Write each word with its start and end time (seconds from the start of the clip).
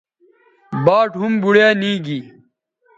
باٹ 0.85 1.09
ھُم 1.19 1.33
بوڑیا 1.41 1.67
نی 1.81 1.91
گی 2.05 2.19